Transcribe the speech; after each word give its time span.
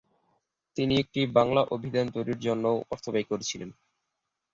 তিনি 0.77 0.93
একটি 0.99 1.21
বাংলা 1.37 1.61
অভিধান 1.75 2.05
তৈরির 2.15 2.39
জন্যও 2.39 2.77
অর্থ 2.91 3.05
ব্যয় 3.09 3.27
করছিলেন। 3.31 3.69